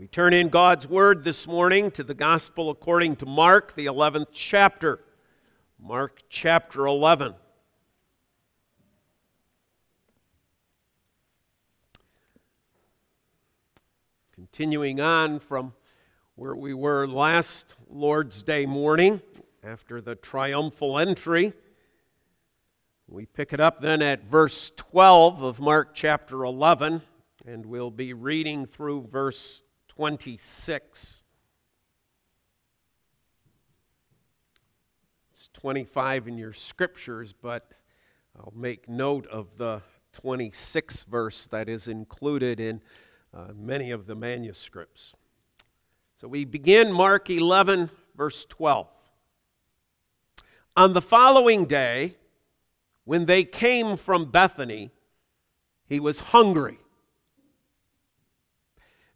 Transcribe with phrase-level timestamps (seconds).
[0.00, 4.28] We turn in God's Word this morning to the Gospel according to Mark, the 11th
[4.32, 5.00] chapter.
[5.78, 7.34] Mark chapter 11.
[14.32, 15.74] Continuing on from
[16.34, 19.20] where we were last Lord's Day morning
[19.62, 21.52] after the triumphal entry.
[23.06, 27.02] We pick it up then at verse 12 of Mark chapter 11,
[27.46, 29.62] and we'll be reading through verse
[30.00, 31.24] 26.
[35.30, 37.70] It's 25 in your scriptures, but
[38.34, 39.82] I'll make note of the
[40.14, 42.80] 26th verse that is included in
[43.34, 45.12] uh, many of the manuscripts.
[46.16, 48.88] So we begin Mark 11, verse 12.
[50.78, 52.16] On the following day,
[53.04, 54.92] when they came from Bethany,
[55.84, 56.78] he was hungry.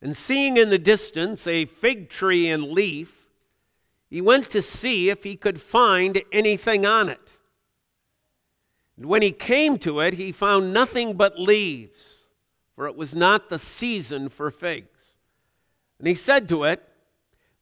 [0.05, 3.27] And seeing in the distance a fig tree in leaf,
[4.11, 7.33] he went to see if he could find anything on it.
[8.99, 12.25] And when he came to it, he found nothing but leaves,
[12.77, 15.17] for it was not the season for figs.
[15.99, 16.87] And he said to it,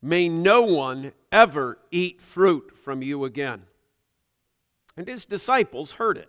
[0.02, 3.62] May no one ever eat fruit from you again.
[4.96, 6.28] And his disciples heard it.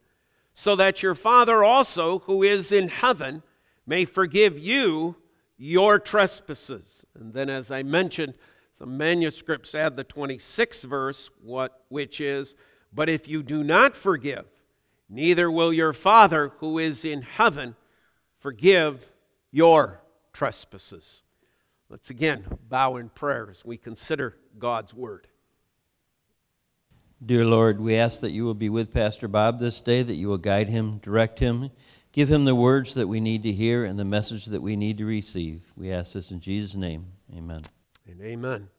[0.53, 3.43] so that your Father also, who is in heaven,
[3.85, 5.15] may forgive you
[5.57, 7.05] your trespasses.
[7.13, 8.33] And then, as I mentioned,
[8.77, 12.55] some manuscripts add the 26th verse, what, which is,
[12.91, 14.45] But if you do not forgive,
[15.07, 17.75] neither will your Father, who is in heaven,
[18.37, 19.11] forgive
[19.51, 20.01] your
[20.33, 21.23] trespasses.
[21.89, 25.27] Let's again bow in prayer as we consider God's word.
[27.23, 30.27] Dear Lord, we ask that you will be with Pastor Bob this day, that you
[30.27, 31.69] will guide him, direct him,
[32.11, 34.97] give him the words that we need to hear and the message that we need
[34.97, 35.61] to receive.
[35.75, 37.05] We ask this in Jesus' name.
[37.31, 37.61] Amen.
[38.07, 38.69] And amen.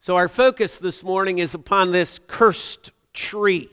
[0.00, 3.70] So, our focus this morning is upon this cursed tree.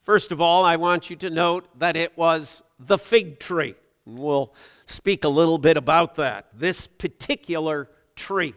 [0.00, 3.74] First of all, I want you to note that it was the fig tree.
[4.06, 4.54] And we'll
[4.86, 8.54] speak a little bit about that, this particular tree.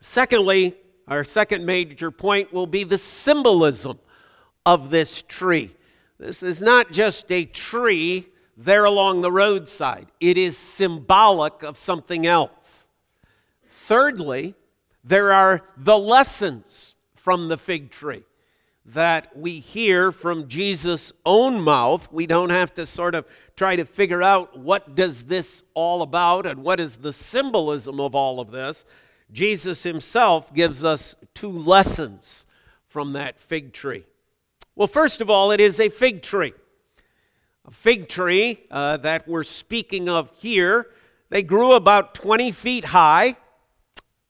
[0.00, 0.76] Secondly,
[1.08, 3.98] our second major point will be the symbolism
[4.64, 5.74] of this tree.
[6.18, 12.26] This is not just a tree there along the roadside, it is symbolic of something
[12.26, 12.86] else.
[13.68, 14.54] Thirdly,
[15.04, 18.24] there are the lessons from the fig tree
[18.86, 22.10] that we hear from Jesus' own mouth.
[22.12, 26.46] We don't have to sort of try to figure out what does this all about
[26.46, 28.84] and what is the symbolism of all of this.
[29.32, 32.46] Jesus himself gives us two lessons
[32.86, 34.04] from that fig tree.
[34.74, 36.52] Well, first of all, it is a fig tree.
[37.64, 40.86] A fig tree uh, that we're speaking of here,
[41.30, 43.36] they grew about 20 feet high,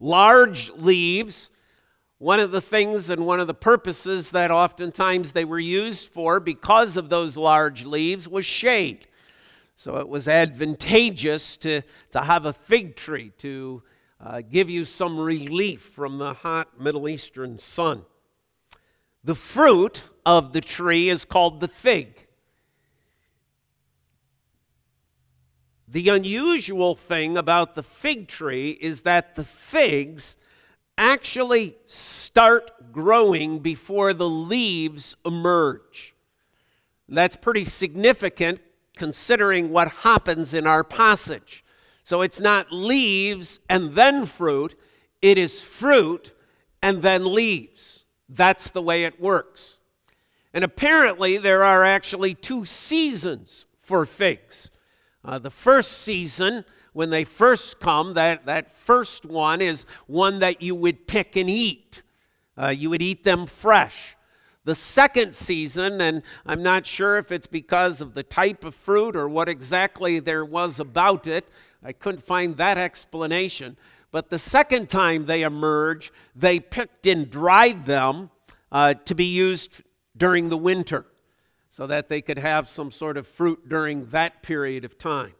[0.00, 1.50] large leaves.
[2.18, 6.40] One of the things and one of the purposes that oftentimes they were used for
[6.40, 9.06] because of those large leaves was shade.
[9.76, 11.82] So it was advantageous to,
[12.12, 13.82] to have a fig tree to
[14.20, 18.04] uh, give you some relief from the hot Middle Eastern sun.
[19.22, 22.26] The fruit of the tree is called the fig.
[25.88, 30.36] The unusual thing about the fig tree is that the figs
[30.98, 36.14] actually start growing before the leaves emerge.
[37.08, 38.60] That's pretty significant
[38.96, 41.64] considering what happens in our passage.
[42.06, 44.78] So it's not leaves and then fruit,
[45.20, 46.34] it is fruit
[46.80, 48.04] and then leaves.
[48.28, 49.78] That's the way it works.
[50.54, 54.70] And apparently, there are actually two seasons for figs.
[55.24, 60.62] Uh, the first season, when they first come, that, that first one is one that
[60.62, 62.04] you would pick and eat.
[62.56, 64.16] Uh, you would eat them fresh.
[64.62, 69.16] The second season, and I'm not sure if it's because of the type of fruit
[69.16, 71.48] or what exactly there was about it,
[71.86, 73.76] I couldn't find that explanation.
[74.10, 78.30] But the second time they emerge, they picked and dried them
[78.72, 79.82] uh, to be used
[80.16, 81.06] during the winter
[81.70, 85.34] so that they could have some sort of fruit during that period of time.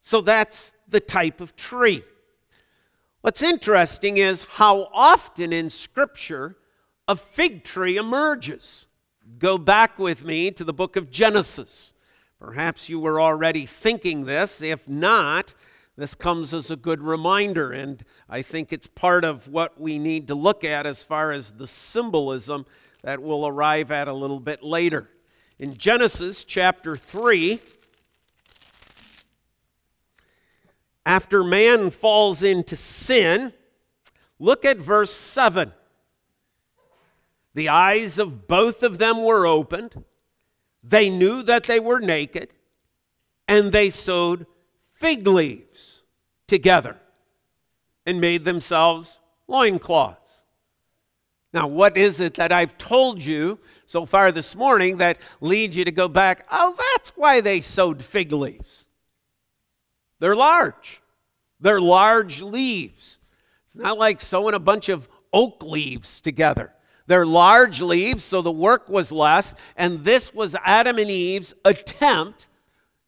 [0.00, 2.04] So that's the type of tree.
[3.20, 6.56] What's interesting is how often in Scripture
[7.06, 8.86] a fig tree emerges.
[9.38, 11.92] Go back with me to the book of Genesis.
[12.40, 14.62] Perhaps you were already thinking this.
[14.62, 15.52] If not,
[15.96, 20.26] this comes as a good reminder, and I think it's part of what we need
[20.28, 22.64] to look at as far as the symbolism
[23.02, 25.10] that we'll arrive at a little bit later.
[25.58, 27.60] In Genesis chapter 3,
[31.04, 33.52] after man falls into sin,
[34.38, 35.72] look at verse 7.
[37.52, 40.04] The eyes of both of them were opened.
[40.82, 42.50] They knew that they were naked,
[43.46, 44.46] and they sewed
[44.92, 46.02] fig leaves
[46.46, 46.96] together
[48.06, 50.44] and made themselves loincloths.
[51.52, 55.84] Now, what is it that I've told you so far this morning that leads you
[55.84, 56.46] to go back?
[56.50, 58.86] Oh, that's why they sewed fig leaves.
[60.20, 61.02] They're large,
[61.58, 63.18] they're large leaves.
[63.66, 66.72] It's not like sewing a bunch of oak leaves together.
[67.10, 72.46] They're large leaves, so the work was less, and this was Adam and Eve's attempt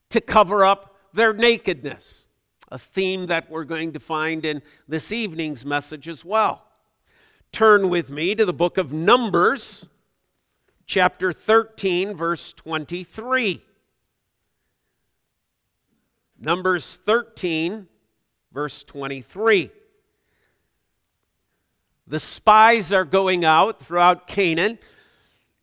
[0.09, 2.27] to cover up their nakedness,
[2.69, 6.65] a theme that we're going to find in this evening's message as well.
[7.53, 9.87] Turn with me to the book of Numbers,
[10.85, 13.63] chapter 13, verse 23.
[16.41, 17.87] Numbers 13,
[18.53, 19.71] verse 23.
[22.13, 24.79] The spies are going out throughout Canaan.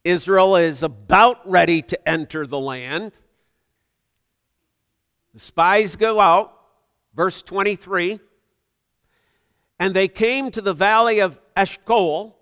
[0.03, 3.11] Israel is about ready to enter the land.
[5.35, 6.51] The spies go out,
[7.13, 8.19] verse 23,
[9.77, 12.35] and they came to the valley of Eshcol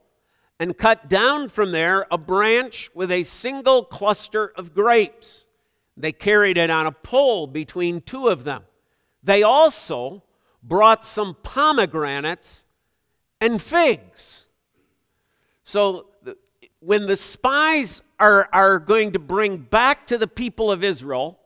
[0.57, 5.45] and cut down from there a branch with a single cluster of grapes.
[5.98, 8.63] They carried it on a pole between two of them.
[9.21, 10.24] They also
[10.63, 12.63] brought some pomegranates
[13.42, 14.48] and figs.
[15.63, 16.07] So
[16.80, 21.39] when the spies are, are going to bring back to the people of Israel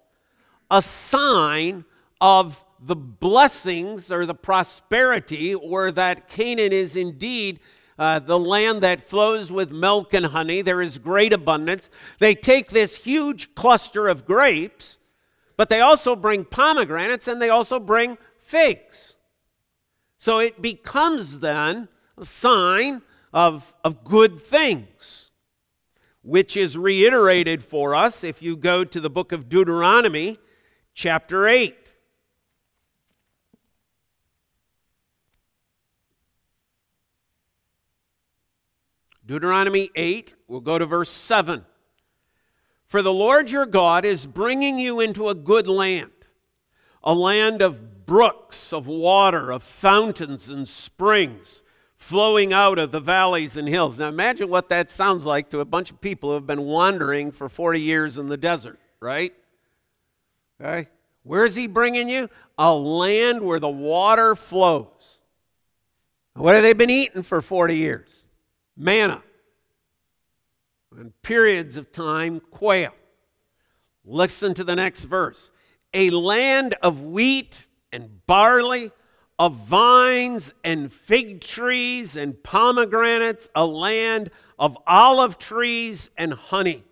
[0.70, 1.84] a sign
[2.22, 7.60] of the blessings or the prosperity, or that Canaan is indeed
[8.00, 10.62] uh, the land that flows with milk and honey.
[10.62, 11.90] There is great abundance.
[12.20, 14.98] They take this huge cluster of grapes,
[15.58, 19.16] but they also bring pomegranates and they also bring figs.
[20.21, 23.01] So it becomes then a sign
[23.33, 25.31] of, of good things,
[26.21, 30.37] which is reiterated for us if you go to the book of Deuteronomy,
[30.94, 31.75] chapter 8.
[39.25, 41.66] Deuteronomy 8, we'll go to verse 7.
[42.85, 46.11] For the Lord your God is bringing you into a good land,
[47.04, 51.63] a land of brooks of water, of fountains and springs
[51.95, 53.97] flowing out of the valleys and hills.
[53.97, 57.31] Now imagine what that sounds like to a bunch of people who have been wandering
[57.31, 59.33] for 40 years in the desert, right?
[60.59, 60.89] Okay?
[61.23, 62.30] Where's he bringing you?
[62.57, 65.19] A land where the water flows.
[66.33, 68.25] What have they been eating for 40 years?
[68.75, 69.23] Manna.
[70.97, 72.94] And periods of time, quail.
[74.03, 75.49] Listen to the next verse.
[75.94, 78.92] A land of wheat and barley,
[79.42, 84.30] of vines and fig trees and pomegranates, a land
[84.60, 86.83] of olive trees and honey,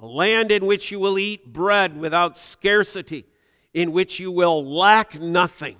[0.00, 3.24] a land in which you will eat bread without scarcity,
[3.72, 5.76] in which you will lack nothing.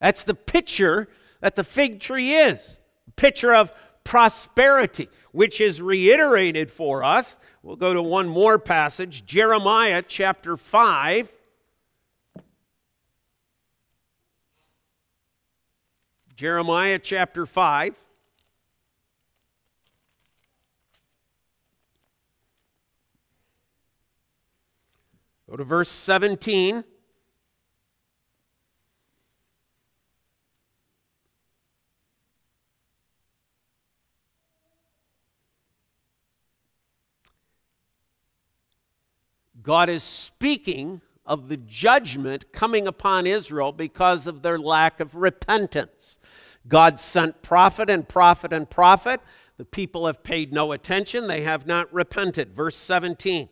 [0.00, 1.06] That's the picture
[1.42, 3.72] that the fig tree is a picture of
[4.04, 7.36] prosperity, which is reiterated for us.
[7.62, 11.30] We'll go to one more passage Jeremiah chapter 5.
[16.36, 17.96] Jeremiah chapter 5.
[25.48, 26.82] Go to verse 17.
[39.62, 46.18] God is speaking of the judgment coming upon Israel because of their lack of repentance.
[46.66, 49.20] God sent prophet and prophet and prophet.
[49.56, 52.52] The people have paid no attention, they have not repented.
[52.52, 53.48] Verse 17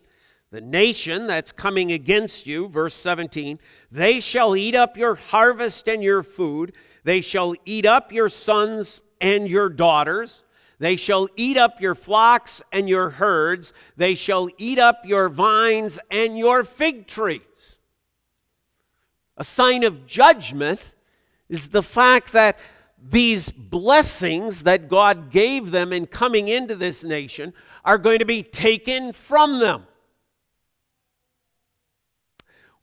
[0.53, 3.57] the nation that's coming against you, verse 17,
[3.91, 6.73] they shall eat up your harvest and your food.
[7.03, 10.43] They shall eat up your sons and your daughters.
[10.79, 13.73] They shall eat up your flocks and your herds.
[13.95, 17.79] They shall eat up your vines and your fig trees.
[19.37, 20.93] A sign of judgment
[21.49, 22.57] is the fact that
[23.01, 27.53] these blessings that God gave them in coming into this nation
[27.83, 29.85] are going to be taken from them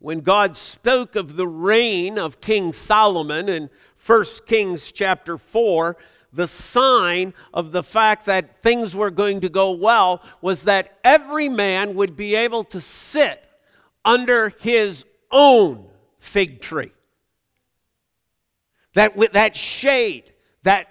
[0.00, 3.68] when God spoke of the reign of King Solomon in
[4.04, 5.96] 1 Kings chapter 4,
[6.32, 11.48] the sign of the fact that things were going to go well was that every
[11.48, 13.46] man would be able to sit
[14.04, 15.86] under his own
[16.18, 16.92] fig tree.
[18.94, 20.32] That with that shade,
[20.62, 20.88] that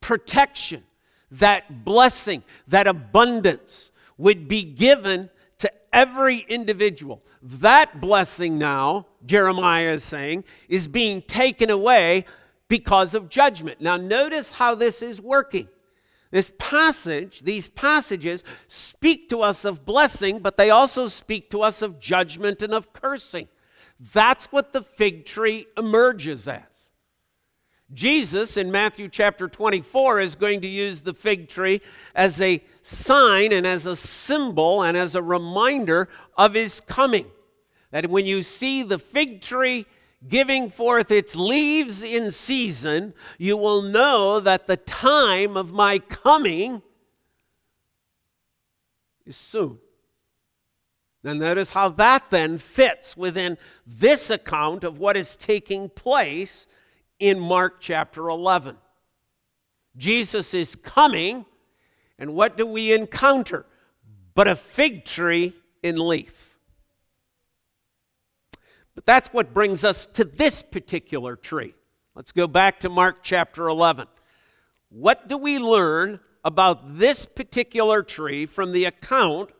[0.00, 0.84] protection,
[1.30, 7.22] that blessing, that abundance would be given to every individual.
[7.42, 12.24] That blessing now, Jeremiah is saying, is being taken away
[12.72, 13.82] because of judgment.
[13.82, 15.68] Now, notice how this is working.
[16.30, 21.82] This passage, these passages speak to us of blessing, but they also speak to us
[21.82, 23.48] of judgment and of cursing.
[24.14, 26.62] That's what the fig tree emerges as.
[27.92, 31.82] Jesus in Matthew chapter 24 is going to use the fig tree
[32.14, 37.26] as a sign and as a symbol and as a reminder of his coming.
[37.90, 39.84] That when you see the fig tree
[40.28, 46.82] giving forth its leaves in season, you will know that the time of my coming
[49.26, 49.78] is soon.
[51.24, 56.66] Now, notice how that then fits within this account of what is taking place
[57.20, 58.76] in Mark chapter 11.
[59.96, 61.46] Jesus is coming,
[62.18, 63.66] and what do we encounter?
[64.34, 65.52] But a fig tree
[65.82, 66.51] in leaf.
[68.94, 71.74] But that's what brings us to this particular tree.
[72.14, 74.06] Let's go back to Mark chapter 11.
[74.90, 79.50] What do we learn about this particular tree from the account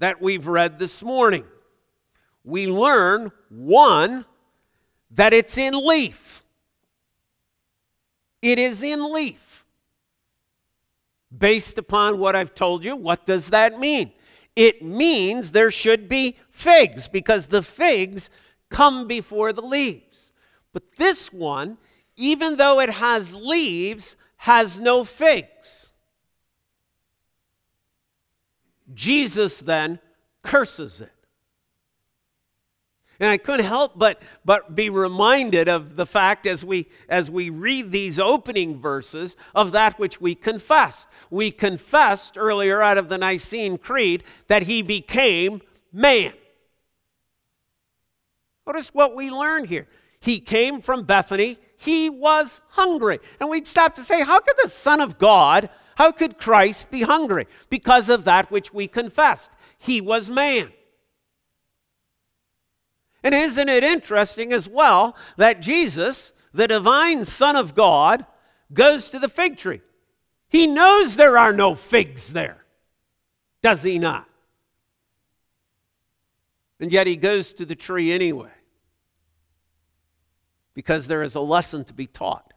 [0.00, 1.44] that we've read this morning?
[2.42, 4.24] We learn, one,
[5.12, 6.42] that it's in leaf.
[8.40, 9.64] It is in leaf.
[11.36, 14.12] Based upon what I've told you, what does that mean?
[14.54, 18.28] It means there should be figs because the figs
[18.68, 20.32] come before the leaves.
[20.72, 21.78] But this one,
[22.16, 25.92] even though it has leaves, has no figs.
[28.92, 30.00] Jesus then
[30.42, 31.21] curses it.
[33.22, 37.50] And I couldn't help but, but be reminded of the fact as we, as we
[37.50, 41.06] read these opening verses of that which we confess.
[41.30, 45.62] We confessed earlier out of the Nicene Creed that he became
[45.92, 46.32] man.
[48.66, 49.86] Notice what we learn here.
[50.18, 51.58] He came from Bethany.
[51.76, 53.20] He was hungry.
[53.38, 57.02] And we'd stop to say, how could the Son of God, how could Christ be
[57.02, 57.46] hungry?
[57.70, 59.52] Because of that which we confessed.
[59.78, 60.72] He was man.
[63.32, 68.26] And isn't it interesting as well that Jesus, the divine Son of God,
[68.74, 69.80] goes to the fig tree?
[70.50, 72.62] He knows there are no figs there,
[73.62, 74.28] does he not?
[76.78, 78.50] And yet he goes to the tree anyway
[80.74, 82.52] because there is a lesson to be taught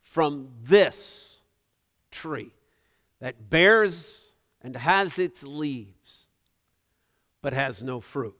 [0.00, 1.38] from this
[2.10, 2.52] tree
[3.20, 6.26] that bears and has its leaves
[7.42, 8.37] but has no fruit.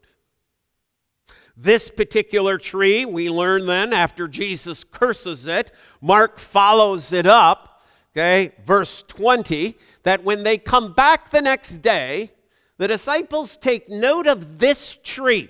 [1.60, 8.52] This particular tree, we learn then after Jesus curses it, Mark follows it up, okay,
[8.64, 12.30] verse 20, that when they come back the next day,
[12.76, 15.48] the disciples take note of this tree.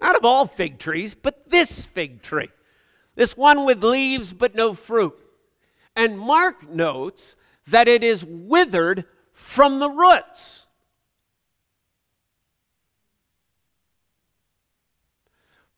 [0.00, 2.50] Not of all fig trees, but this fig tree.
[3.16, 5.18] This one with leaves but no fruit.
[5.96, 7.34] And Mark notes
[7.66, 10.61] that it is withered from the roots.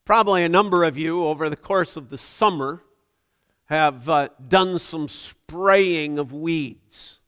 [0.04, 2.82] Probably a number of you over the course of the summer
[3.66, 7.20] have uh, done some spraying of weeds.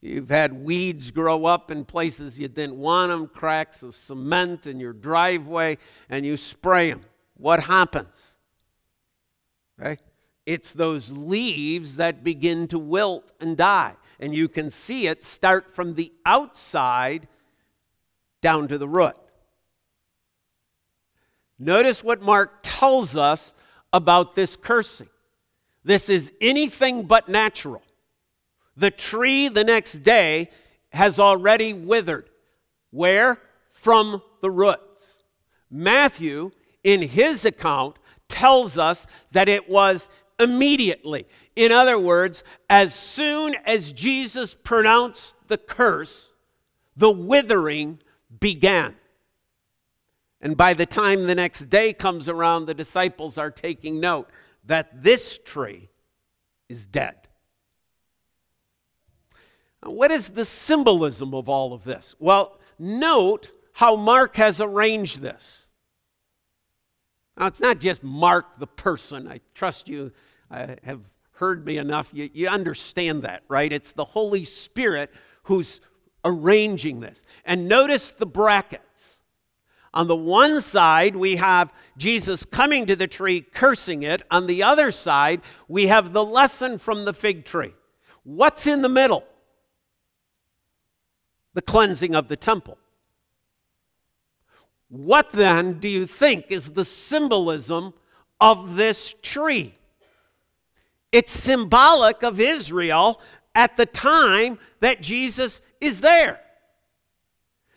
[0.00, 4.80] You've had weeds grow up in places you didn't want them, cracks of cement in
[4.80, 7.02] your driveway, and you spray them.
[7.36, 8.36] What happens?
[9.80, 9.98] Okay?
[10.46, 13.96] It's those leaves that begin to wilt and die.
[14.18, 17.28] And you can see it start from the outside
[18.40, 19.14] down to the root.
[21.62, 23.52] Notice what Mark tells us
[23.92, 25.10] about this cursing.
[25.84, 27.82] This is anything but natural.
[28.76, 30.48] The tree the next day
[30.88, 32.30] has already withered.
[32.90, 33.38] Where?
[33.68, 35.18] From the roots.
[35.70, 36.50] Matthew,
[36.82, 41.26] in his account, tells us that it was immediately.
[41.56, 46.32] In other words, as soon as Jesus pronounced the curse,
[46.96, 48.00] the withering
[48.40, 48.96] began.
[50.40, 54.30] And by the time the next day comes around, the disciples are taking note
[54.64, 55.90] that this tree
[56.68, 57.28] is dead.
[59.84, 62.14] Now, what is the symbolism of all of this?
[62.18, 65.66] Well, note how Mark has arranged this.
[67.36, 69.26] Now, it's not just Mark the person.
[69.28, 70.12] I trust you
[70.50, 71.00] uh, have
[71.32, 72.10] heard me enough.
[72.12, 73.72] You, you understand that, right?
[73.72, 75.10] It's the Holy Spirit
[75.44, 75.80] who's
[76.24, 77.24] arranging this.
[77.44, 78.84] And notice the brackets.
[79.92, 84.22] On the one side, we have Jesus coming to the tree, cursing it.
[84.30, 87.74] On the other side, we have the lesson from the fig tree.
[88.22, 89.24] What's in the middle?
[91.54, 92.78] The cleansing of the temple.
[94.88, 97.94] What then do you think is the symbolism
[98.40, 99.74] of this tree?
[101.10, 103.20] It's symbolic of Israel
[103.54, 106.40] at the time that Jesus is there.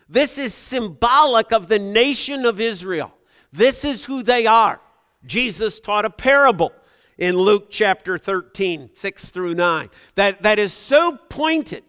[0.10, 3.14] This is symbolic of the nation of Israel.
[3.52, 4.82] This is who they are.
[5.26, 6.74] Jesus taught a parable
[7.18, 11.84] in Luke chapter 13, 6 through 9, that, that is so pointed.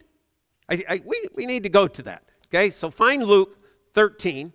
[0.69, 2.25] I, I, we, we need to go to that.
[2.47, 3.59] Okay, so find Luke
[3.95, 4.53] 13.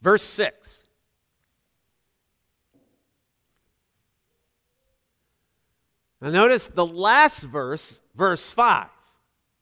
[0.00, 0.83] Verse 6.
[6.24, 8.88] Now, notice the last verse, verse 5.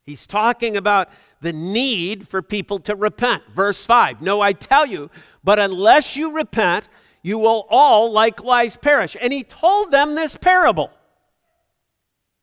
[0.05, 1.09] He's talking about
[1.41, 3.43] the need for people to repent.
[3.51, 5.11] Verse 5 No, I tell you,
[5.43, 6.87] but unless you repent,
[7.21, 9.17] you will all likewise perish.
[9.19, 10.89] And he told them this parable.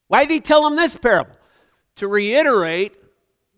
[0.08, 1.36] Why did he tell them this parable?
[1.96, 2.96] To reiterate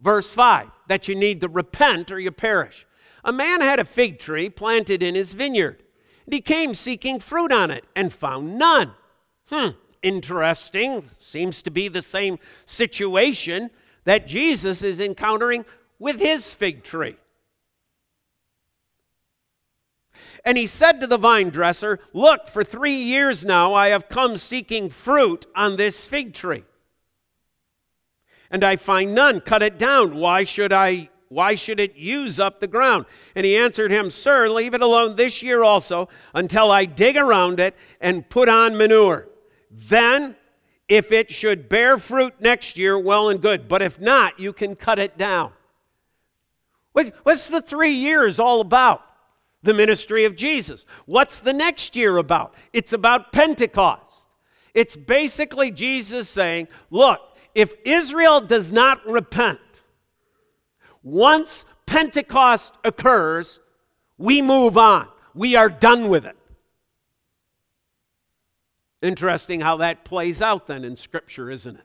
[0.01, 2.87] verse 5 that you need to repent or you perish.
[3.25, 5.83] A man had a fig tree planted in his vineyard,
[6.25, 8.92] and he came seeking fruit on it and found none.
[9.46, 9.70] Hmm,
[10.03, 11.09] interesting.
[11.19, 13.71] Seems to be the same situation
[14.05, 15.65] that Jesus is encountering
[15.99, 17.17] with his fig tree.
[20.45, 24.37] And he said to the vine dresser, Look, for three years now I have come
[24.37, 26.65] seeking fruit on this fig tree.
[28.51, 29.41] And I find none.
[29.41, 30.17] Cut it down.
[30.17, 33.07] Why should I why should it use up the ground?
[33.35, 37.59] And he answered him, Sir, leave it alone this year also until I dig around
[37.59, 39.29] it and put on manure.
[39.73, 40.37] Then,
[40.87, 43.67] if it should bear fruit next year, well and good.
[43.67, 45.53] But if not, you can cut it down.
[46.93, 49.03] What's the three years all about?
[49.63, 50.85] The ministry of Jesus.
[51.07, 52.55] What's the next year about?
[52.73, 54.27] It's about Pentecost.
[54.75, 57.21] It's basically Jesus saying, Look,
[57.55, 59.83] if Israel does not repent,
[61.03, 63.61] once Pentecost occurs,
[64.19, 65.09] we move on.
[65.35, 66.37] We are done with it.
[69.03, 71.85] Interesting how that plays out then in Scripture, isn't it?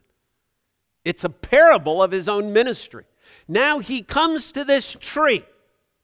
[1.04, 3.06] It's a parable of his own ministry.
[3.48, 5.44] Now he comes to this tree,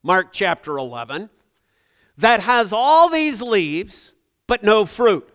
[0.02, 1.30] Mark chapter 11,
[2.18, 4.14] that has all these leaves
[4.48, 5.30] but no fruit.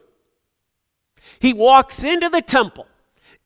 [1.39, 2.87] He walks into the temple.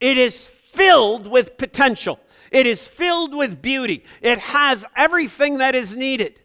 [0.00, 2.20] It is filled with potential.
[2.50, 4.04] It is filled with beauty.
[4.20, 6.38] It has everything that is needed.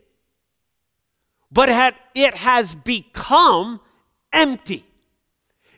[1.51, 1.69] But
[2.15, 3.79] it has become
[4.33, 4.86] empty.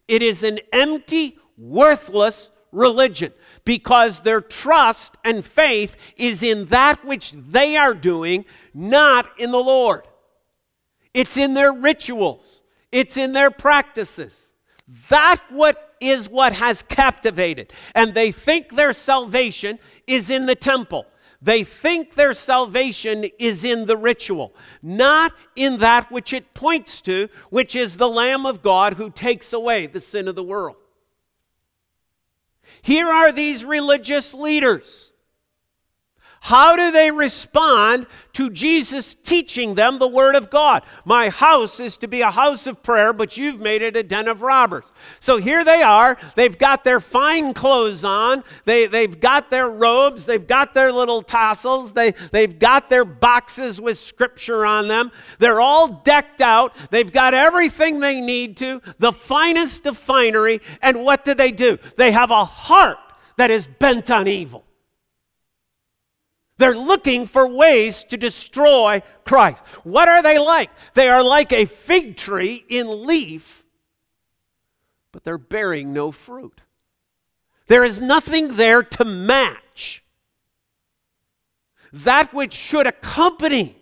[0.10, 3.32] It is an empty, worthless religion
[3.63, 8.43] because their trust and faith is in that which they are doing,
[8.74, 10.08] not in the Lord.
[11.13, 14.52] It's in their rituals, it's in their practices.
[15.10, 17.72] That what is what has captivated.
[17.93, 21.06] And they think their salvation is in the temple.
[21.41, 27.30] They think their salvation is in the ritual, not in that which it points to,
[27.49, 30.75] which is the Lamb of God who takes away the sin of the world.
[32.82, 35.09] Here are these religious leaders.
[36.41, 40.84] How do they respond to Jesus teaching them the Word of God?
[41.04, 44.30] My house is to be a house of prayer, but you've made it a den
[44.30, 44.86] of robbers.
[45.19, 46.17] So here they are.
[46.36, 48.43] They've got their fine clothes on.
[48.63, 50.25] They, they've got their robes.
[50.25, 51.91] They've got their little tassels.
[51.91, 55.12] They, they've got their boxes with scripture on them.
[55.39, 56.73] They're all decked out.
[56.89, 60.62] They've got everything they need to, the finest of finery.
[60.82, 61.80] And what do they do?
[61.97, 62.97] They have a heart
[63.36, 64.65] that is bent on evil.
[66.60, 69.60] They're looking for ways to destroy Christ.
[69.86, 70.69] What are they like?
[70.93, 73.63] They are like a fig tree in leaf,
[75.13, 76.63] but they're bearing no fruit.
[77.67, 80.04] There is nothing there to match
[81.93, 83.78] that which should accompany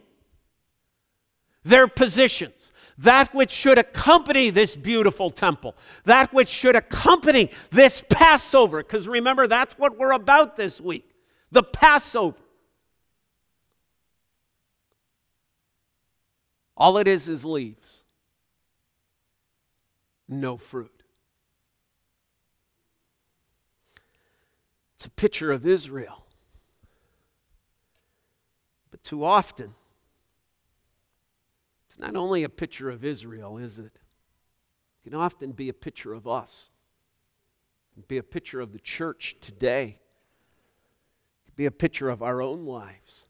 [1.64, 8.84] their positions, that which should accompany this beautiful temple, that which should accompany this Passover.
[8.84, 11.10] Because remember, that's what we're about this week
[11.50, 12.38] the Passover.
[16.78, 18.04] All it is is leaves,
[20.30, 21.02] no fruit.
[24.96, 26.26] It's a picture of Israel.
[28.92, 29.74] But too often,
[31.88, 33.86] it's not only a picture of Israel, is it?
[35.04, 36.70] It can often be a picture of us.
[38.08, 40.00] Be a picture of the church today.
[41.56, 43.27] Be a picture of our own lives.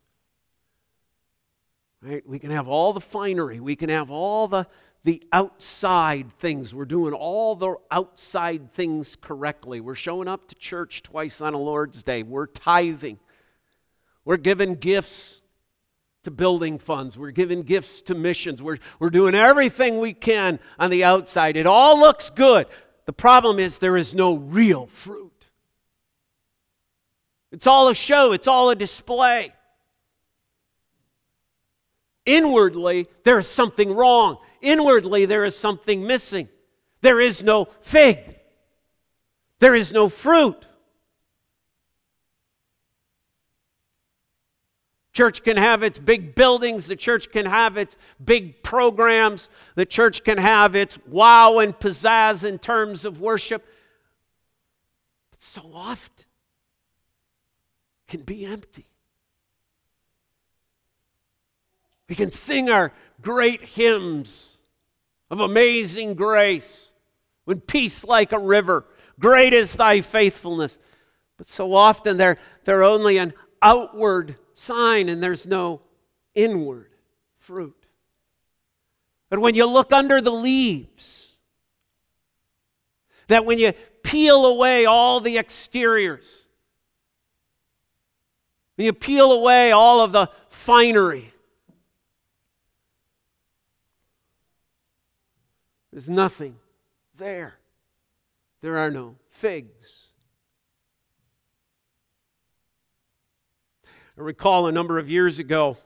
[2.01, 2.27] Right?
[2.27, 3.59] We can have all the finery.
[3.59, 4.67] We can have all the,
[5.03, 6.73] the outside things.
[6.73, 9.81] We're doing all the outside things correctly.
[9.81, 12.23] We're showing up to church twice on a Lord's Day.
[12.23, 13.19] We're tithing.
[14.25, 15.41] We're giving gifts
[16.23, 17.17] to building funds.
[17.17, 18.61] We're giving gifts to missions.
[18.61, 21.55] We're, we're doing everything we can on the outside.
[21.55, 22.67] It all looks good.
[23.05, 25.31] The problem is there is no real fruit.
[27.53, 29.53] It's all a show, it's all a display.
[32.27, 34.37] Inwardly, there is something wrong.
[34.61, 36.49] Inwardly, there is something missing.
[37.01, 38.19] There is no fig.
[39.59, 40.67] There is no fruit.
[45.13, 50.23] Church can have its big buildings, the church can have its big programs, the church
[50.23, 53.65] can have its wow and pizzazz in terms of worship.
[55.31, 56.25] But so often
[58.07, 58.85] can be empty.
[62.07, 64.57] We can sing our great hymns
[65.29, 66.91] of amazing grace
[67.45, 68.85] when peace like a river,
[69.19, 70.77] great is thy faithfulness.
[71.37, 75.81] But so often they're, they're only an outward sign and there's no
[76.35, 76.91] inward
[77.37, 77.85] fruit.
[79.29, 81.37] But when you look under the leaves,
[83.27, 86.43] that when you peel away all the exteriors,
[88.75, 91.33] when you peel away all of the finery,
[95.91, 96.57] There's nothing
[97.15, 97.55] there.
[98.61, 100.07] There are no figs.
[103.85, 105.77] I recall a number of years ago,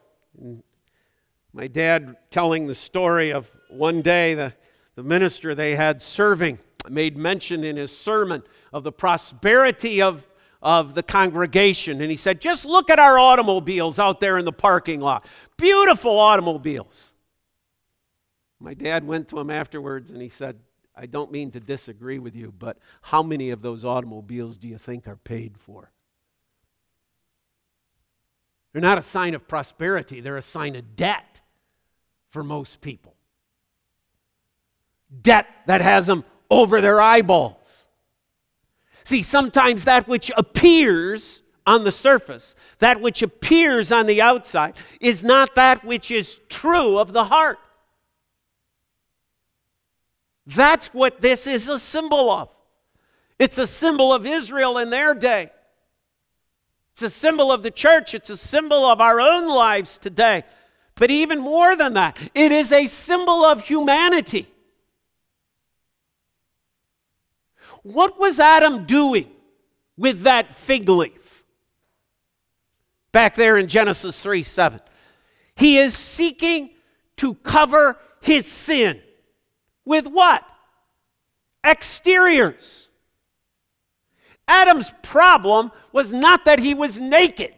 [1.53, 4.53] my dad telling the story of one day the,
[4.95, 6.59] the minister they had serving
[6.89, 10.29] made mention in his sermon of the prosperity of,
[10.61, 12.01] of the congregation.
[12.01, 15.27] And he said, Just look at our automobiles out there in the parking lot.
[15.57, 17.10] Beautiful automobiles.
[18.61, 20.59] My dad went to him afterwards and he said,
[20.95, 24.77] I don't mean to disagree with you, but how many of those automobiles do you
[24.77, 25.91] think are paid for?
[28.71, 31.41] They're not a sign of prosperity, they're a sign of debt
[32.29, 33.15] for most people.
[35.21, 37.85] Debt that has them over their eyeballs.
[39.03, 45.23] See, sometimes that which appears on the surface, that which appears on the outside, is
[45.23, 47.57] not that which is true of the heart.
[50.55, 52.49] That's what this is a symbol of.
[53.39, 55.51] It's a symbol of Israel in their day.
[56.93, 58.13] It's a symbol of the church.
[58.13, 60.43] It's a symbol of our own lives today.
[60.95, 64.47] But even more than that, it is a symbol of humanity.
[67.83, 69.31] What was Adam doing
[69.97, 71.43] with that fig leaf?
[73.11, 74.79] Back there in Genesis 3 7.
[75.55, 76.71] He is seeking
[77.17, 79.01] to cover his sin.
[79.85, 80.43] With what?
[81.63, 82.89] Exteriors.
[84.47, 87.53] Adam's problem was not that he was naked.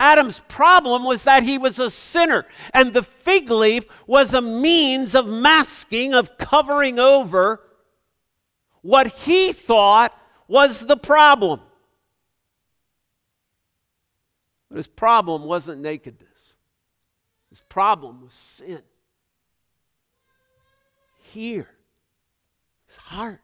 [0.00, 5.14] Adam's problem was that he was a sinner, and the fig leaf was a means
[5.14, 7.60] of masking, of covering over
[8.82, 11.60] what he thought was the problem.
[14.68, 16.56] But his problem wasn't nakedness,
[17.50, 18.82] his problem was sin.
[21.38, 21.68] Here,
[22.88, 23.40] his heart.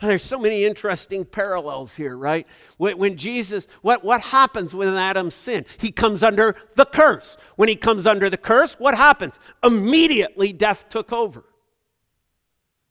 [0.00, 2.46] There's so many interesting parallels here, right?
[2.78, 5.66] When, Jesus, what, what happens when Adam sin?
[5.76, 7.36] He comes under the curse.
[7.56, 9.38] When he comes under the curse, what happens?
[9.62, 11.44] Immediately death took over.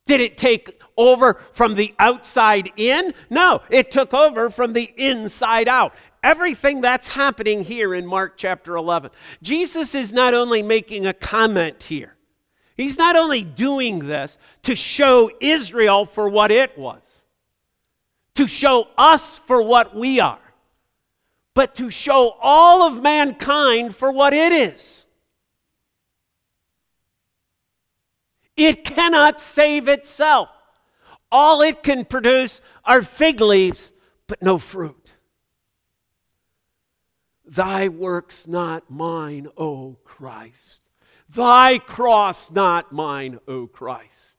[0.06, 3.15] Did it take over from the outside in?
[3.32, 5.95] No, it took over from the inside out.
[6.22, 9.10] Everything that's happening here in Mark chapter 11.
[9.41, 12.17] Jesus is not only making a comment here,
[12.80, 17.02] He's not only doing this to show Israel for what it was,
[18.36, 20.39] to show us for what we are,
[21.54, 25.06] but to show all of mankind for what it is.
[28.56, 30.48] It cannot save itself.
[31.30, 33.92] All it can produce are fig leaves,
[34.26, 35.15] but no fruit.
[37.44, 40.88] Thy works not mine, O Christ.
[41.34, 44.38] Thy cross, not mine, O Christ.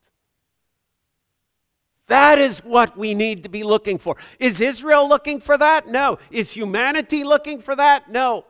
[2.09, 4.17] That is what we need to be looking for.
[4.41, 5.87] Is Israel looking for that?
[5.87, 6.19] No.
[6.33, 8.11] Is humanity looking for that?
[8.11, 8.45] No.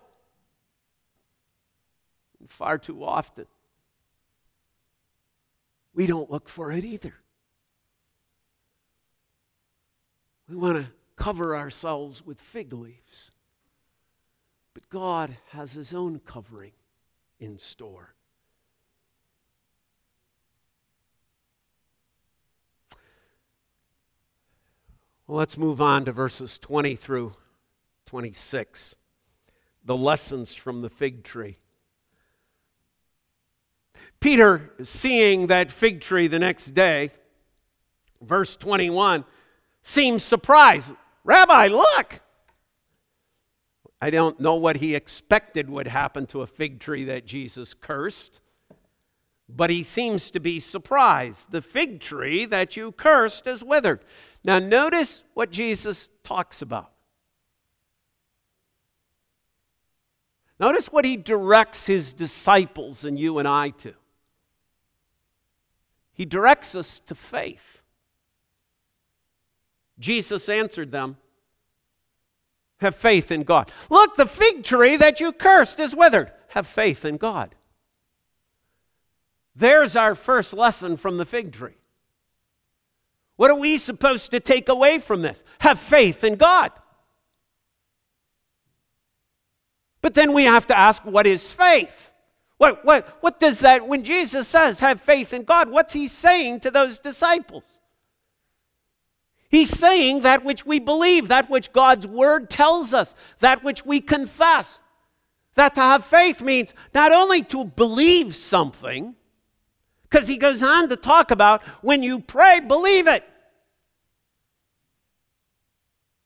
[2.48, 3.46] Far too often,
[5.94, 7.14] we don't look for it either.
[10.48, 13.30] We want to cover ourselves with fig leaves.
[14.72, 16.72] But God has His own covering
[17.38, 18.14] in store.
[25.30, 27.34] Well, let's move on to verses 20 through
[28.06, 28.96] 26.
[29.84, 31.58] The lessons from the fig tree.
[34.18, 37.10] Peter, seeing that fig tree the next day,
[38.20, 39.24] verse 21,
[39.84, 40.96] seems surprised.
[41.22, 42.22] Rabbi, look!
[44.00, 48.40] I don't know what he expected would happen to a fig tree that Jesus cursed,
[49.56, 51.50] but he seems to be surprised.
[51.50, 54.04] The fig tree that you cursed is withered.
[54.44, 56.90] Now, notice what Jesus talks about.
[60.58, 63.94] Notice what he directs his disciples and you and I to.
[66.12, 67.82] He directs us to faith.
[69.98, 71.16] Jesus answered them,
[72.80, 73.70] Have faith in God.
[73.88, 76.32] Look, the fig tree that you cursed is withered.
[76.48, 77.54] Have faith in God.
[79.60, 81.76] There's our first lesson from the fig tree.
[83.36, 85.42] What are we supposed to take away from this?
[85.60, 86.72] Have faith in God.
[90.00, 92.10] But then we have to ask, what is faith?
[92.56, 96.60] What, what, what does that, when Jesus says have faith in God, what's he saying
[96.60, 97.64] to those disciples?
[99.50, 104.00] He's saying that which we believe, that which God's word tells us, that which we
[104.00, 104.80] confess.
[105.54, 109.16] That to have faith means not only to believe something,
[110.10, 113.24] because he goes on to talk about when you pray, believe it.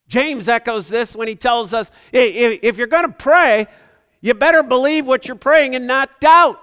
[0.09, 3.67] James echoes this when he tells us if you're going to pray,
[4.21, 6.61] you better believe what you're praying and not doubt.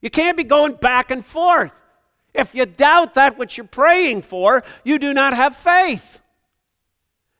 [0.00, 1.72] You can't be going back and forth.
[2.34, 6.20] If you doubt that which you're praying for, you do not have faith.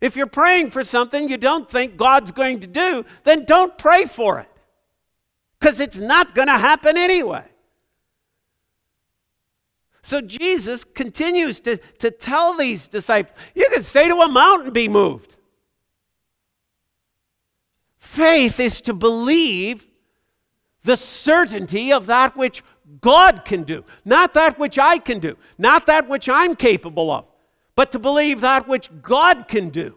[0.01, 4.05] If you're praying for something you don't think God's going to do, then don't pray
[4.05, 4.49] for it
[5.59, 7.49] because it's not going to happen anyway.
[10.09, 14.88] So Jesus continues to, to tell these disciples, you can say to a mountain, be
[14.88, 15.37] moved.
[17.99, 19.87] Faith is to believe
[20.83, 22.64] the certainty of that which
[23.03, 27.27] God can do, not that which I can do, not that which I'm capable of,
[27.75, 29.94] but to believe that which God can do.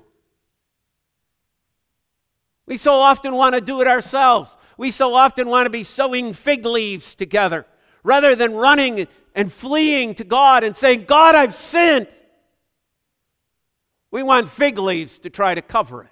[2.65, 4.57] We so often want to do it ourselves.
[4.77, 7.65] We so often want to be sewing fig leaves together
[8.03, 12.07] rather than running and fleeing to God and saying, God, I've sinned.
[14.11, 16.09] We want fig leaves to try to cover it.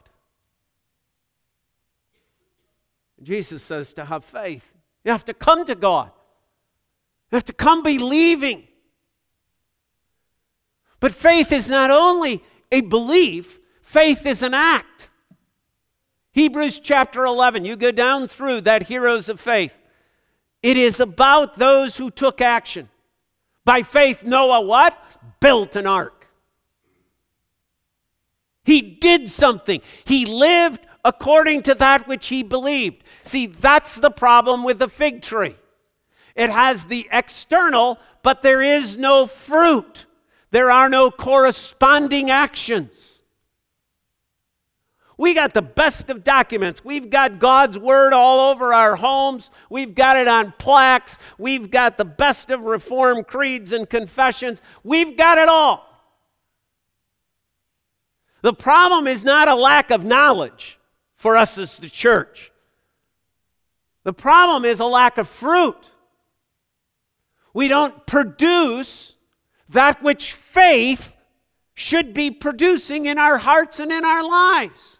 [3.21, 4.73] Jesus says to have faith.
[5.03, 6.11] You have to come to God.
[7.31, 8.67] You have to come believing.
[10.99, 15.09] But faith is not only a belief, faith is an act.
[16.31, 19.75] Hebrews chapter 11, you go down through that heroes of faith.
[20.61, 22.89] It is about those who took action.
[23.69, 24.97] By faith, Noah what?
[25.41, 26.27] Built an ark.
[28.63, 29.81] He did something.
[30.05, 33.03] He lived according to that which he believed.
[33.23, 35.55] See, that's the problem with the fig tree.
[36.33, 40.07] It has the external, but there is no fruit.
[40.49, 43.18] There are no corresponding actions.
[45.19, 46.85] We got the best of documents.
[46.85, 49.51] We've got God's Word all over our homes.
[49.69, 51.17] We've got it on plaques.
[51.37, 54.61] We've got the best of Reformed creeds and confessions.
[54.81, 55.85] We've got it all.
[58.43, 60.79] The problem is not a lack of knowledge
[61.15, 62.53] for us as the church.
[64.05, 65.91] The problem is a lack of fruit.
[67.53, 69.15] We don't produce
[69.67, 71.17] that which faith
[71.73, 74.98] should be producing in our hearts and in our lives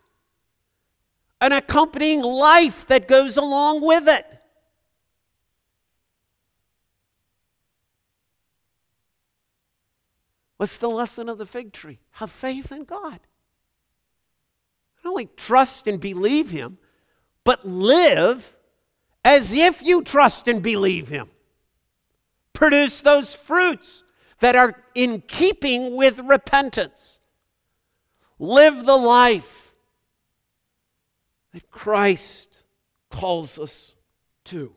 [1.42, 4.26] an accompanying life that goes along with it.
[10.58, 12.00] What's the lesson of the fig tree?
[12.12, 13.20] Have faith in God.
[15.04, 16.78] Not only trust and believe Him,
[17.46, 18.58] but live
[19.24, 21.30] as if you trust and believe Him.
[22.52, 24.04] Produce those fruits
[24.42, 27.22] that are in keeping with repentance.
[28.38, 29.69] Live the life
[31.54, 32.64] that Christ
[33.10, 33.96] calls us
[34.46, 34.74] to.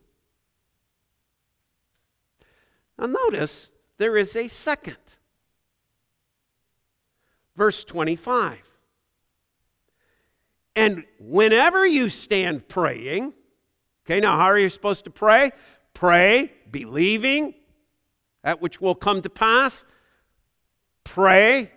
[2.99, 4.97] Now, notice there is a second.
[7.57, 8.59] Verse 25.
[10.75, 13.35] And whenever you stand praying,
[14.07, 15.51] okay, now how are you supposed to pray?
[15.93, 17.55] Pray, believing
[18.43, 19.85] that which will come to pass.
[21.05, 21.71] Pray,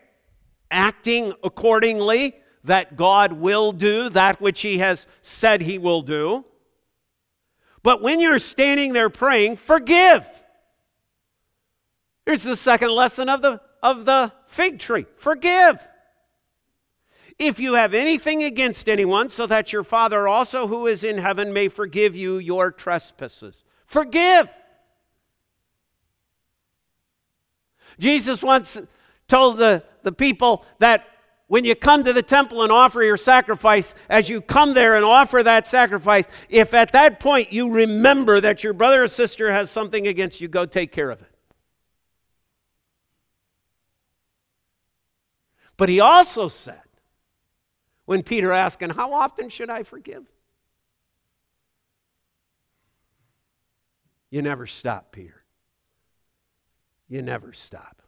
[0.71, 6.45] acting accordingly that God will do that which He has said He will do.
[7.83, 10.25] But when you're standing there praying, forgive.
[12.25, 15.79] Here's the second lesson of the, of the fig tree forgive.
[17.37, 21.51] If you have anything against anyone, so that your Father also who is in heaven
[21.51, 23.63] may forgive you your trespasses.
[23.85, 24.49] Forgive.
[27.99, 28.77] Jesus once
[29.27, 31.05] told the, the people that
[31.47, 35.05] when you come to the temple and offer your sacrifice, as you come there and
[35.05, 39.69] offer that sacrifice, if at that point you remember that your brother or sister has
[39.69, 41.31] something against you, go take care of it.
[45.77, 46.81] But he also said,
[48.05, 50.25] when Peter asked, and how often should I forgive?
[54.29, 55.43] You never stop, Peter.
[57.07, 58.01] You never stop.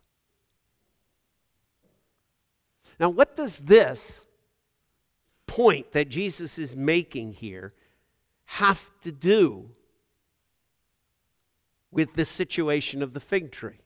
[3.00, 4.26] Now, what does this
[5.46, 7.74] point that Jesus is making here
[8.46, 9.70] have to do
[11.92, 13.80] with the situation of the fig tree?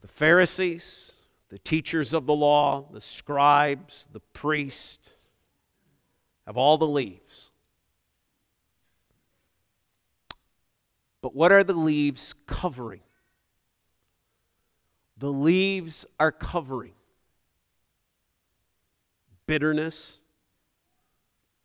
[0.00, 1.12] The Pharisees,
[1.48, 5.12] the teachers of the law, the scribes, the priests
[6.46, 7.49] have all the leaves.
[11.22, 13.02] But what are the leaves covering?
[15.16, 16.94] The leaves are covering
[19.46, 20.20] bitterness,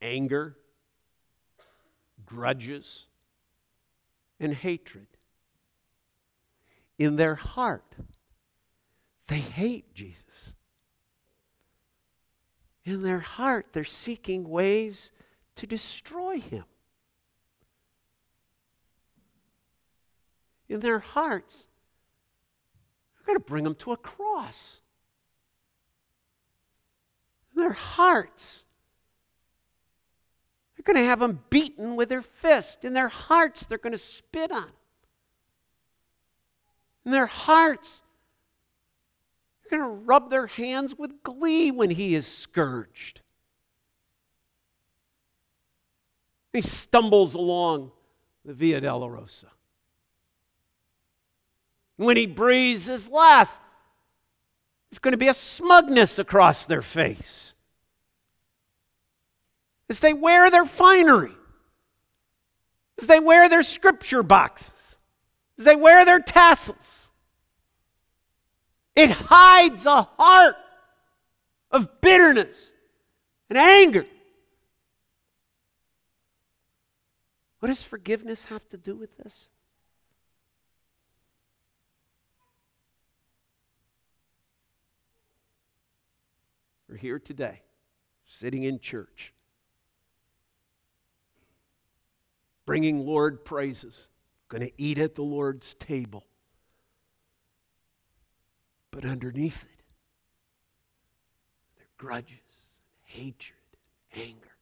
[0.02, 0.58] anger,
[2.26, 3.06] grudges,
[4.39, 5.08] and hatred.
[6.98, 7.96] In their heart,
[9.28, 10.54] they hate Jesus.
[12.84, 15.12] In their heart, they're seeking ways
[15.56, 16.65] to destroy him.
[20.67, 21.67] In their hearts,
[23.15, 24.82] they're going to bring them to a cross.
[27.56, 28.63] In their hearts,
[30.75, 32.84] they're going to have them beaten with their fist.
[32.84, 34.71] In their hearts, they're going to spit on them.
[37.06, 38.01] In their hearts,
[39.69, 43.21] they're going to rub their hands with glee when he is scourged.
[46.54, 47.91] He stumbles along
[48.43, 49.47] the Via della Dolorosa.
[51.97, 53.58] When he breathes his last,
[54.89, 57.53] there's going to be a smugness across their face.
[59.89, 61.36] As they wear their finery,
[63.00, 64.98] as they wear their scripture boxes,
[65.58, 67.12] as they wear their tassels,
[68.96, 70.56] it hides a heart
[71.71, 72.71] of bitterness
[73.50, 74.06] and anger.
[77.60, 79.50] What does forgiveness have to do with this?
[86.96, 87.62] Are here today,
[88.25, 89.33] sitting in church,
[92.65, 94.08] bringing Lord praises,
[94.48, 96.25] going to eat at the Lord's table.
[98.91, 99.83] But underneath it,
[101.75, 103.60] there are grudges, and hatred,
[104.15, 104.56] anger.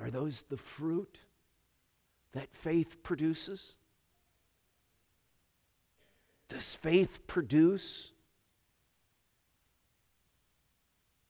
[0.00, 1.20] Are those the fruit
[2.32, 3.76] that faith produces?
[6.48, 8.10] Does faith produce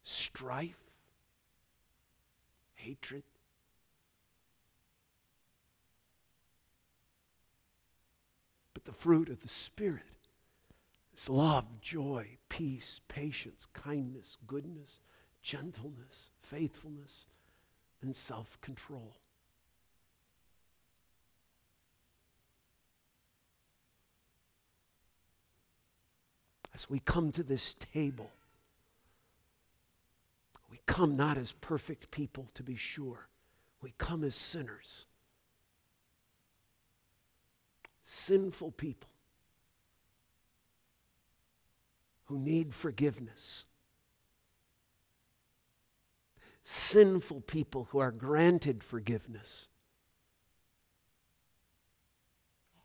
[0.06, 0.78] strife,
[2.76, 3.24] hatred?
[8.72, 10.04] But the fruit of the Spirit
[11.16, 15.00] is love, joy, peace, patience, kindness, goodness,
[15.42, 17.26] gentleness, faithfulness,
[18.00, 19.16] and self control.
[26.72, 28.30] As we come to this table,
[30.86, 33.28] come not as perfect people, to be sure.
[33.82, 35.06] We come as sinners,
[38.02, 39.10] sinful people
[42.24, 43.66] who need forgiveness
[46.68, 49.68] sinful people who are granted forgiveness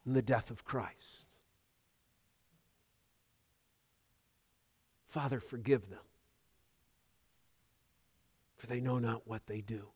[0.05, 1.25] in the death of Christ.
[5.07, 6.03] Father, forgive them,
[8.61, 9.87] for they know not what they do.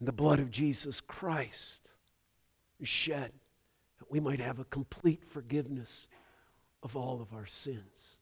[0.00, 1.92] And the blood of Jesus Christ
[2.80, 3.30] is shed
[4.00, 6.08] that we might have a complete forgiveness
[6.82, 8.16] of all of our sins.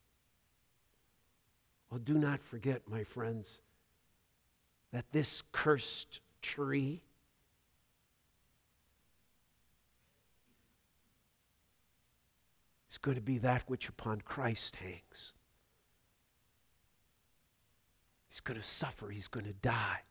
[1.91, 3.63] Well, do not forget, my friends,
[4.93, 7.05] that this cursed tree
[12.91, 15.33] is going to be that which upon Christ hangs.
[18.39, 20.03] He's going to suffer, he's going to die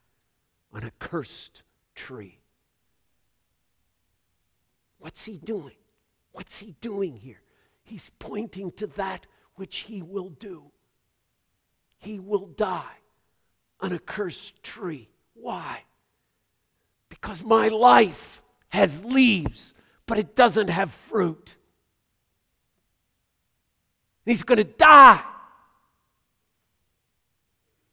[0.73, 1.63] on a cursed
[1.95, 2.39] tree.
[4.99, 5.75] What's he doing?
[6.33, 7.41] What's he doing here?
[7.83, 10.71] He's pointing to that which he will do
[11.97, 12.97] he will die
[13.79, 15.09] on a cursed tree.
[15.33, 15.83] Why?
[17.09, 19.73] Because my life has leaves,
[20.05, 21.57] but it doesn't have fruit.
[24.25, 25.23] He's going to die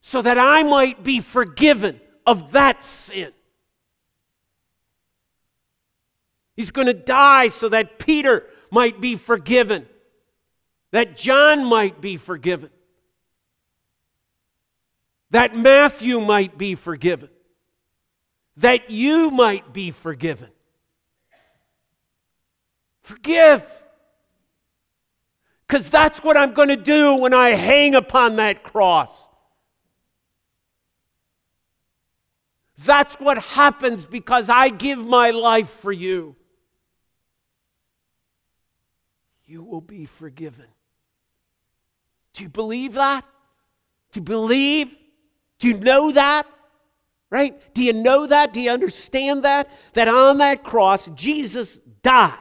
[0.04, 3.32] so that I might be forgiven of that sin.
[6.56, 9.86] He's going to die so that Peter might be forgiven,
[10.90, 12.70] that John might be forgiven
[15.34, 17.28] that Matthew might be forgiven,
[18.56, 20.48] that you might be forgiven.
[23.02, 23.64] Forgive.
[25.66, 29.28] Because that's what I'm going to do when I hang upon that cross.
[32.84, 36.36] That's what happens because I give my life for you.
[39.44, 40.66] You will be forgiven.
[42.32, 43.24] Do you believe that?
[44.12, 44.96] Do you believe
[45.58, 46.46] do you know that?
[47.30, 47.58] Right?
[47.74, 48.52] Do you know that?
[48.52, 49.70] Do you understand that?
[49.94, 52.38] That on that cross, Jesus died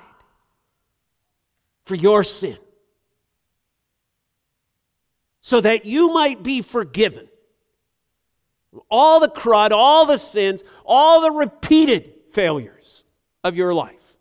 [1.86, 2.58] for your sin.
[5.40, 7.30] So that you might be forgiven.
[8.90, 13.04] All the crud, all the sins, all the repeated failures
[13.44, 14.18] of your life.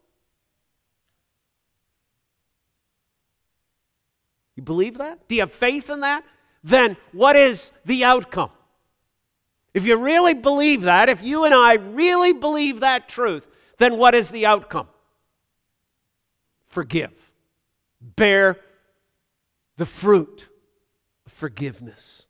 [4.57, 5.26] You believe that?
[5.28, 6.24] Do you have faith in that?
[6.62, 8.50] Then what is the outcome?
[9.74, 13.46] If you really believe that, if you and I really believe that truth,
[13.78, 14.88] then what is the outcome?
[16.64, 17.32] Forgive.
[18.00, 18.59] Bear
[19.76, 20.48] the fruit
[21.26, 22.26] of forgiveness.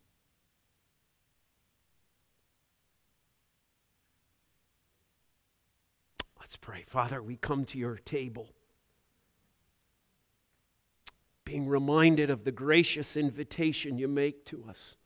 [6.53, 6.85] Let's pray.
[6.87, 8.51] Father, we come to your table
[11.47, 14.99] being reminded of the gracious invitation you make to us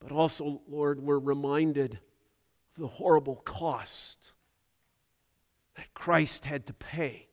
[0.00, 2.00] but also, Lord, we're reminded
[2.74, 4.32] of the horrible cost
[5.76, 7.28] that Christ had to pay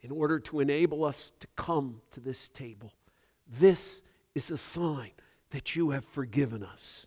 [0.00, 2.94] in order to enable us to come to this table.
[3.46, 4.00] This
[4.34, 5.10] is a sign
[5.50, 7.06] that you have forgiven us.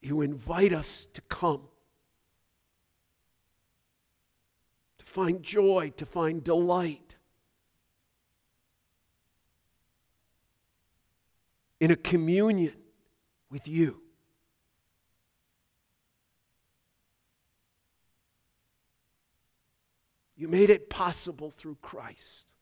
[0.00, 1.68] You invite us to come,
[4.98, 7.16] to find joy, to find delight
[11.80, 12.76] in a communion
[13.50, 14.02] with you.
[20.36, 22.54] You made it possible through Christ.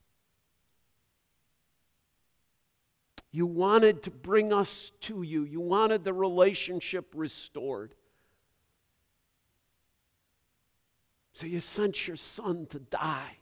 [3.30, 5.44] You wanted to bring us to you.
[5.44, 7.94] You wanted the relationship restored.
[11.34, 13.36] So you sent your son to die.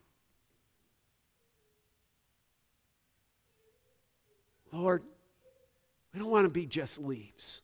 [4.73, 5.03] Lord,
[6.13, 7.63] we don't want to be just leaves.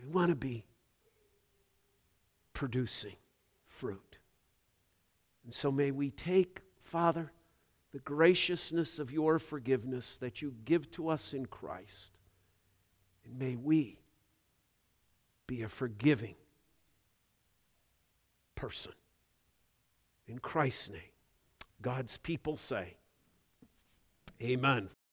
[0.00, 0.64] We want to be
[2.52, 3.16] producing
[3.66, 4.18] fruit.
[5.44, 7.30] And so may we take, Father,
[7.96, 12.18] the graciousness of your forgiveness that you give to us in Christ,
[13.24, 13.96] and may we
[15.46, 16.34] be a forgiving
[18.54, 18.92] person.
[20.28, 21.00] In Christ's name,
[21.80, 22.98] God's people say,
[24.42, 24.90] Amen.